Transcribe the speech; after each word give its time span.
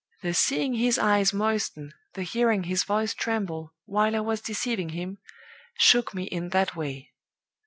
the 0.23 0.33
seeing 0.33 0.73
his 0.73 0.97
eyes 0.97 1.31
moisten, 1.31 1.93
the 2.15 2.23
hearing 2.23 2.63
his 2.63 2.83
voice 2.83 3.13
tremble, 3.13 3.75
while 3.85 4.15
I 4.15 4.19
was 4.21 4.41
deceiving 4.41 4.89
him, 4.89 5.19
shook 5.77 6.11
me 6.11 6.23
in 6.23 6.49
that 6.49 6.75
way. 6.75 7.11